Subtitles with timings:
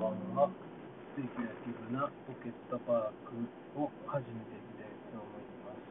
[0.00, 0.48] まんは
[1.12, 3.36] 水球や気分なポケットパーク
[3.76, 5.84] を始めていきたいと思います。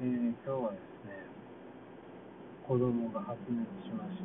[0.00, 1.28] えー、今日はですね、
[2.64, 4.24] 子供が発熱しまし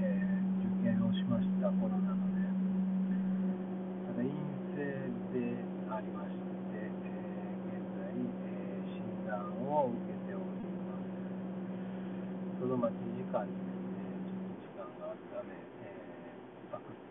[0.00, 2.40] えー、受験をしましたコロナので、
[4.08, 4.32] ただ陰
[4.72, 5.60] 性で
[5.92, 6.40] ありまし
[6.72, 10.56] て、えー、現在、えー、診断を受けており
[10.88, 12.64] ます。
[12.64, 15.52] その待ち時間にですね、ちょっと時間があるため、
[15.84, 17.10] えー、パクッと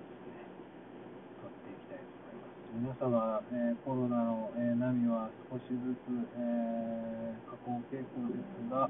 [2.90, 8.90] 皆様、えー、コロナの、えー、波は少しずつ、えー、下降傾向ですが、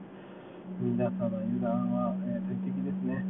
[0.79, 3.27] 皆様油断は、えー、敵ですね。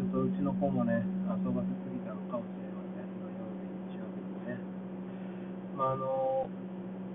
[0.00, 3.12] ちょっとうちの子もね、遊ばせすぎたのかもしれません。
[3.12, 4.56] 土曜日、日曜日にね。
[5.76, 6.48] まあ、あの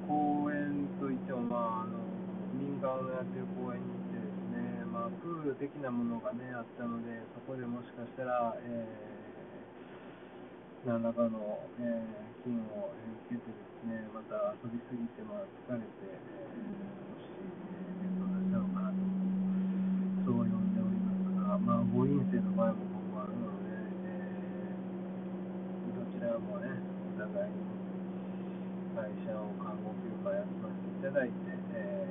[0.06, 1.98] 公園といっても、まあ、あの
[2.54, 9.21] 民間のやってる公園に行ってですね、まあ、プール的なものがね、あったので、そこでもしかしたら、えー
[10.82, 12.90] 何らかの、えー、菌を
[13.30, 16.74] 受けてですね、また遊びすぎて、まあ、疲れて、えー、
[17.06, 18.98] もし、えー、熱を出したのかなと、
[20.26, 23.78] そう呼んでおりますが、まあ、誤陰性の場合も僕はあるので、
[24.10, 26.74] えー、どちらもね、
[27.14, 27.62] お互いに
[28.98, 32.10] 会社を看護休暇休ませていただいて、え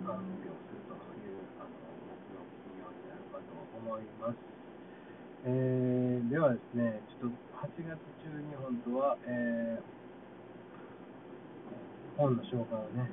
[0.00, 1.76] ー、看病するというあの
[2.08, 4.40] 目標になるかと思います。
[5.44, 5.95] えー、
[6.26, 9.82] ではですね、ちょっと8月中に本当は、えー、
[12.18, 13.06] 本の紹介をね、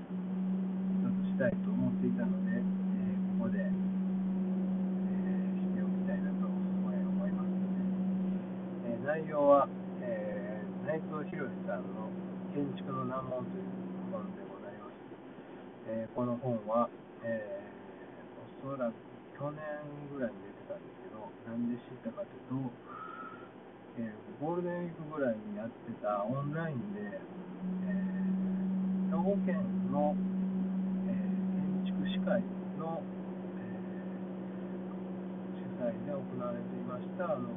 [0.97, 3.77] ちょっとしたいと思っていたので、えー、ここで、えー、
[5.61, 6.57] しておきたいなと思
[6.89, 7.85] いますので、
[8.89, 9.69] えー、内容は、
[10.01, 12.09] えー、内藤博さんの
[12.57, 13.69] 建築の難問という
[14.09, 14.97] 本でございます。
[15.85, 16.89] えー、この本は、
[17.21, 18.97] えー、おそらく
[19.37, 19.61] 去年
[20.09, 21.02] ぐらいに出てたんです、
[21.43, 22.71] なんで知ったかというと、
[23.99, 29.59] えー、ゴールデンウィークぐらいにやってたオンラインで、えー、兵庫県
[29.91, 30.15] の、
[31.05, 32.39] えー、建築士会
[32.79, 33.03] の、
[33.59, 33.67] え
[35.59, 37.51] 主催で行われていましたあの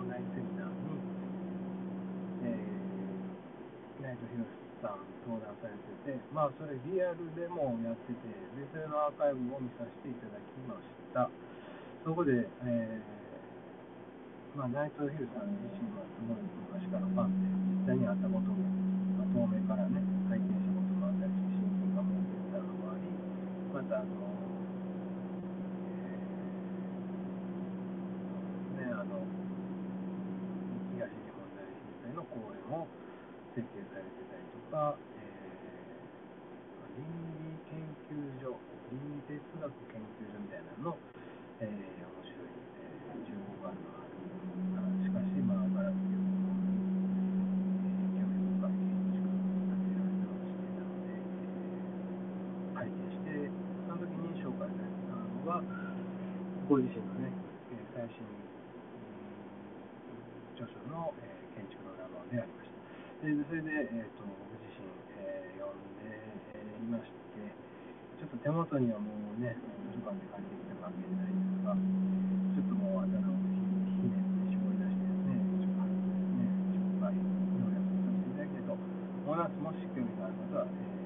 [0.00, 0.96] オンラインセミナーに、
[2.48, 4.40] えー、内藤博
[4.80, 8.24] さん登壇されてて、まあ、それリアルでもやってて、
[8.56, 10.80] でそれのアーカイブを見させていただきまし
[11.12, 11.28] た。
[12.06, 13.17] そこで、えー
[14.58, 17.46] まあ、内藤ヒルさん自身はすごい昔からファンで、
[17.78, 18.58] 実際に会ったことも、
[19.14, 23.06] まあ、遠目からね、拝見したこともあったりして、親近感も持ってたのもあり、
[23.70, 24.18] また、あの、
[25.94, 29.22] えー、ね、あの、
[30.90, 32.90] 東日本大震災の公演を
[33.54, 37.06] 設計されてたりとか、えー、倫
[37.46, 37.78] 理研
[38.10, 38.58] 究所、
[38.90, 40.98] 倫理哲学研究所みたいなのの、
[41.62, 42.50] えー、面白い、
[43.06, 43.98] えー、15番の
[56.68, 57.32] ご自身のね、
[57.72, 58.20] え最新、
[60.52, 61.24] 著書の、え
[61.56, 63.24] 建築の名前でありました。
[63.24, 64.84] でそれで、えーと、ご自身、
[65.16, 67.40] え読んで、えいまして、
[68.20, 69.56] ちょっと手元にはもうね、
[69.88, 73.40] 図書館で借りてきたわけじゃないんですが、ちょっともう頭を
[73.88, 78.84] ひねって絞り出してですね、ちょっとですね、紹介、要約させていただきたいと思
[79.32, 79.56] います。
[79.56, 80.97] もし興味がある方は、えー、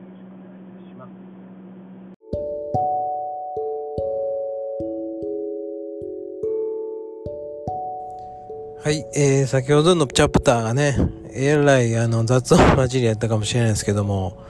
[8.85, 10.97] はい、えー、先ほどのチャプターがね、
[11.33, 14.43] えらいあの雑音混じりやったかもしれないですけども、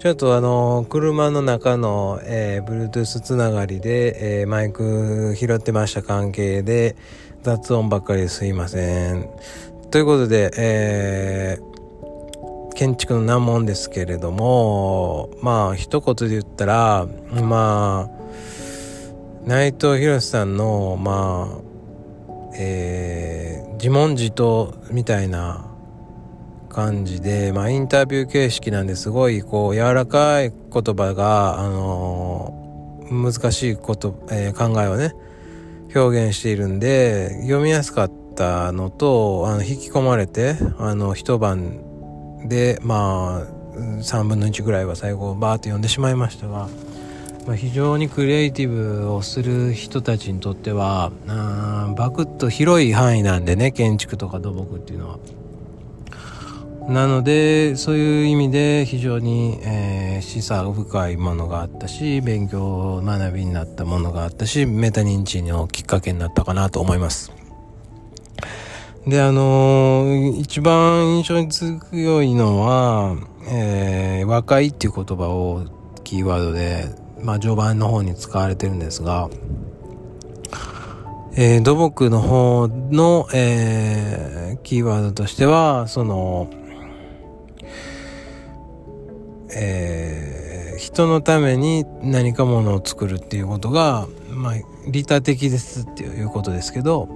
[0.00, 6.96] ちょっとあの、車の中の、えー、Bluetooth つながりで、えー、マイク拾ってました関係で、
[7.42, 9.30] 雑音ばっかりですいません。
[9.92, 17.06] ということで、えー、建築の難問ですけれども、まあ、一言で言ったら、
[17.40, 21.66] まあ、内藤博さんの、まあ、
[22.58, 25.66] えー、自問自答みたいな
[26.68, 35.14] 感じで、まあ、インタビュー形式なんですごいこう柔らかい言葉が、あのー、難しいこと、えー、考えをね
[35.94, 46.68] 表現しているんで読みやすかったのとあの引き込まれてあの一晩でまあ3分の1ぐらいは最後バーッと読んでしまいましたが。
[47.46, 51.12] まあ、非常にクリエイティブをする人たちにとっては
[51.96, 55.18] バクッと広い範囲なんでね建築とか土木っていうのは。
[56.88, 67.32] なのでそういう意味で非常に、えー、示唆深いものがあったし勉強学びになったものがあったしメタ認知のきっかけになったかなと思います。
[69.06, 73.16] で、あのー、一番印象に強いのは、
[73.48, 75.64] えー、若いっていう言葉を
[76.02, 76.86] キーワードで、
[77.26, 79.28] まあ、序盤の方に使われてるんですが、
[81.36, 86.48] えー、土木の方の、えー、キーワードとしては、その、
[89.56, 94.54] えー、人のために何かものを作るっていうことが、まあ、
[94.86, 97.08] 利他的ですっていうことですけど、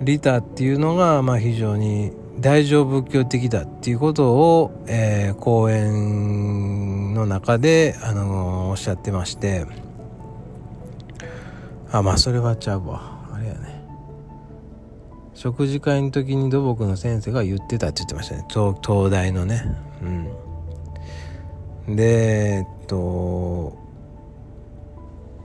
[0.00, 8.45] 利他っていうのが、まあ、非常に大乗仏教的だっていうことを、えー、講演の中で、あの、
[8.76, 9.66] っしゃってまして、
[11.90, 13.16] あ、まあ、それはちゃうわ。
[13.32, 13.38] あ。
[13.38, 13.82] れやね。
[15.34, 18.44] 食事会の時に土木の先生が言ってたって言ってましたね。
[18.48, 19.62] 東東大のね。
[21.86, 21.96] うん。
[21.96, 23.76] でえっと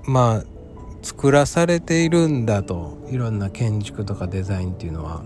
[0.05, 0.43] まあ
[1.03, 2.99] 作らされているんだと。
[3.09, 5.23] いろんな建築とかデザインっていうのは。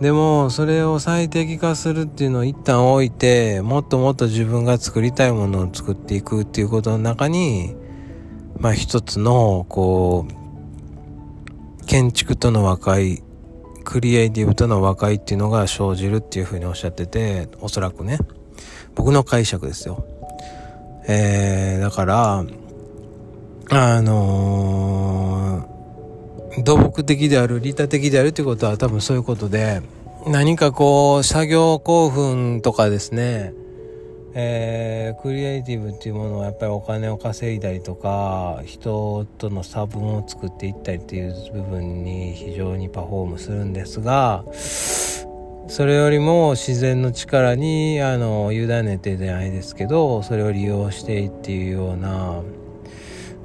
[0.00, 7.74] でもそれを最適化するっていうのを一旦置いてもっともっと自分が作りたいものを作っていくっていうことの中に
[8.58, 13.22] まあ一つのこう建築との和解
[13.84, 18.18] クリエイティブとの和解っていうのが生じるっていうふうにおっしゃってておそらくね。
[18.96, 20.04] 僕の解釈ですよ。
[21.06, 22.44] えー、だから
[23.70, 24.95] あのー、
[26.58, 29.82] 土木的である利他的であるということは多分そういうことで
[30.26, 33.52] 何かこう作業興奮とかですね。
[34.38, 52.42] えー、クリエイティブっていうものはやっぱりお金を稼いだりとか人との差分を作っていったりっていう部分に非常にパフォームするんですがそれよりも自然の力にあの委ねてじゃないですけどそれを利用していっていうような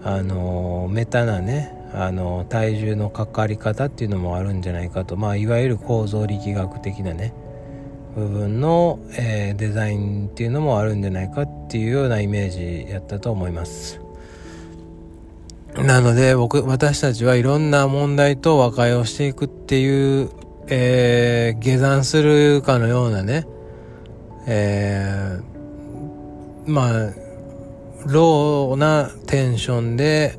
[0.03, 5.17] あのメタなねあの体重のかかり方っていうのもあるんじゃないかと。
[5.17, 7.33] まあいわゆる構造力学的なね
[8.15, 12.49] 部分の、えー、デザインっていうのもあるんじゃないかっていうようなイメー
[12.85, 13.99] ジやったと思います。
[15.75, 20.29] なので僕私たちはいろんな問題と和解をしていくっていう、
[20.67, 23.47] えー、下山するかのようなね
[24.47, 27.13] えー、まあ
[28.05, 30.37] ローなテンションで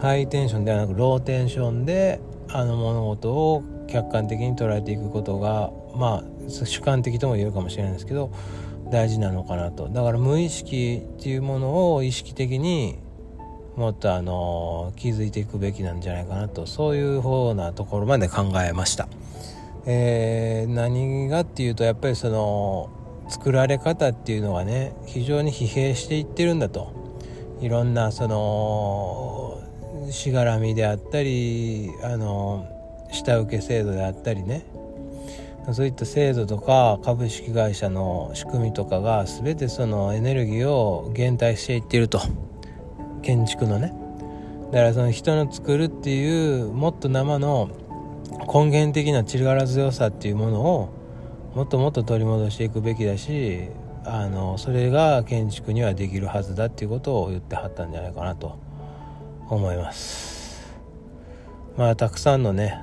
[0.00, 8.32] ハイテンションではなくローテンションであの物事を客観的に捉えていくことがまあ主観的とも言えるかもしれないですけど
[8.90, 9.88] 大事なのかなと。
[9.88, 12.98] だから無意識っていうものを意識的に
[13.76, 16.66] もっとあの気づいていくべきなんじゃないかなと。
[16.66, 19.08] そういう方なところまで考えました。
[19.86, 22.88] えー、何がっていうとやっぱりその
[23.28, 26.92] 作られ方っていうのはね非常に疲弊していってるんだと。
[27.60, 29.60] いろんなその
[30.10, 32.66] しがらみであったりあの
[33.12, 34.64] 下請け制度であったりね。
[35.72, 42.20] そういった制度とか株式会社の仕組みとかが全てそのエネルギーを減退していっていると。
[43.22, 43.94] 建築のね。
[44.70, 47.70] だからその人の作るっていうもっと生の
[48.52, 50.90] 根源的な力強さっていうものを
[51.54, 53.68] もっともっと取り戻していくべきだし
[54.04, 58.58] あのそれが建築にはできるはずだっていうことを言ってはったんじゃないかなと。
[59.48, 60.74] 思います。
[61.76, 62.82] まあたくさんのね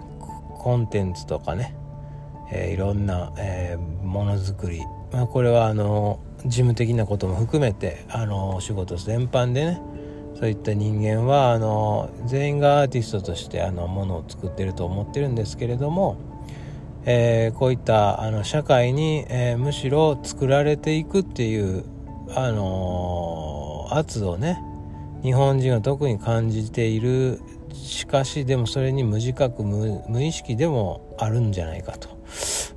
[0.58, 1.76] コンテンツとかね
[2.52, 4.82] えー、いろんな、えー、ものづくり、
[5.12, 9.82] まあ、これはあの事務的なことも含めてあの仕事全般でね
[10.36, 16.18] そういった人間はあの全員がアーティストとしてあのものを作ってると思ってるんですけれども、
[17.06, 21.86] えー、こういったあの社会に、えー、むしろ作られていくっていう
[22.36, 24.62] あの圧をね
[25.24, 27.40] 日本人は特に感じている
[27.74, 32.22] しかしでもそれに無自覚無意識でもあるんじゃないかと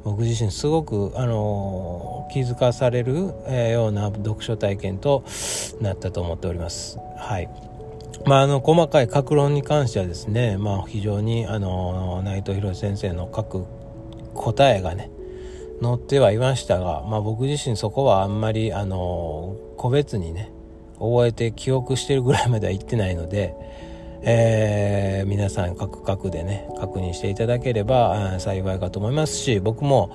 [0.04, 5.24] 僕自身すごく、あの気づかされる、え、ような読書体験と
[5.80, 6.98] なったと思っております。
[7.16, 7.48] はい。
[8.26, 13.64] まあ、あの、細かい格論に関してはですね、まあ、非常に、あの内藤博先生の書く
[14.34, 15.10] 答えがね、
[15.82, 20.52] 載ってはいましたが、まあ、僕自身そこはあんまり、あの個別にね、
[21.04, 23.54] 覚えて記憶してるぐらいまでは行ってないので、
[24.26, 30.11] えー、皆さん各々でね確認していただければ幸いかと思いますし僕も、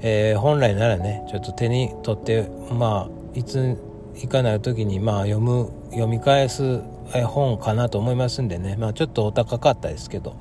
[0.00, 3.78] えー、本来ならねちょっと手に取ってまあいつ
[4.20, 6.80] いかない時にまあ読む読み返す
[7.24, 10.36] 本かなと思いますんでねまあちょっとお高かったですけど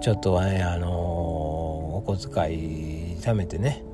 [0.00, 3.84] ちょっとはねあのー、お小遣い貯めてね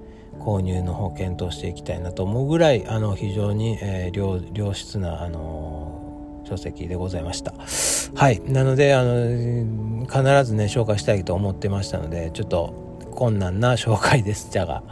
[0.40, 6.06] 購入の方検討していきたいなと思うぐらいあの非常に、えー、良質なあのー
[6.46, 7.52] 書籍でございました。
[8.14, 8.40] はい。
[8.40, 14.84] なので、あの、必ずね紹介したいと思ってましたのでちょっと困難な紹介ですじゃが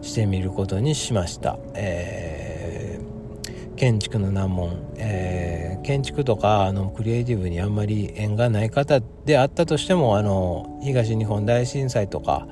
[0.00, 1.58] してみることにしました。
[1.74, 12.48] えー、建築の難問、えー、建築とかあのクリエイティブにあんまり縁がない方であったとしてもあの東日本大震災とか、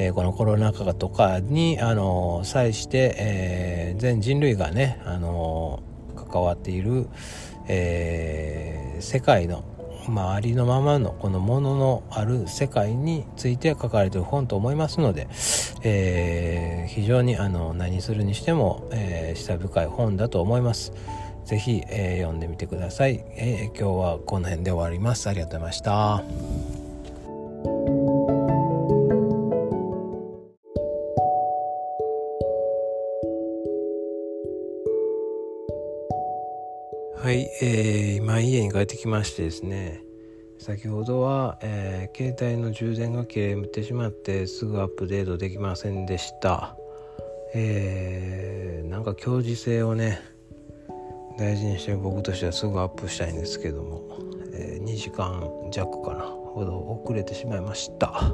[0.00, 5.82] えー、このコロナ禍とかにあの際して、え全人類がねあの
[6.16, 7.06] 関わっている、
[7.68, 9.62] え世界の
[10.08, 15.28] まあ、ありのままのこのもののある世界について書かれている本と思いますので、
[15.82, 20.92] えー、非常にあの何するにしても、えー、下深い本だと思います。
[21.44, 25.28] ぜひ、えー、読んでみてください、えー、今日はこの辺で終わります。
[25.28, 26.89] ありがとうございました。
[37.92, 40.04] えー、今家に帰ってきましてですね
[40.60, 46.76] 先ほどは、えー、携帯の充電が切れてしまってすぐアップデートできませんでした。
[47.52, 50.20] えー、なんか強靭性をね
[51.36, 54.04] 大事にして僕としてはすぐアップしたいんですけども、
[54.52, 58.32] えー、2時間弱かなほど遅れてしまいました。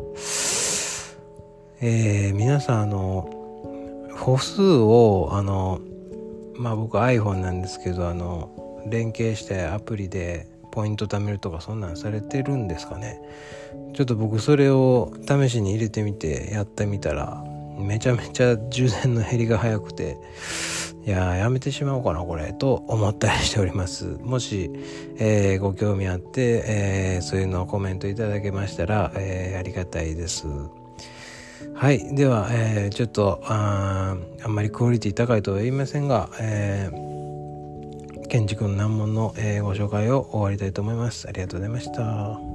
[1.80, 5.80] えー、皆さんあの歩数をあの
[6.56, 13.20] まあ僕 iPhone なんですけどあの連携してアプリでポイント貯めるとかそんなんされてるんですかね。
[13.94, 17.42] ちょっと僕それを試しに入れてみてやってみたら
[17.78, 20.18] めちゃめちゃ充電の減りが早くて
[21.06, 24.04] いややめてしまおうかなこれと思ったりしております。
[24.20, 24.70] もし、
[25.18, 30.46] えー、ご興味あって、えー、そういうのをコメントいただけましたら、えー、ありがたいです。
[31.74, 32.14] はい。
[32.14, 37.15] では、えちょっとああんまりクオリティ高いとは言いませんが、えー
[38.28, 41.28] 建築の難問の、えー、ご紹介を終わりたいと思います。
[41.28, 42.45] ありがとうございました。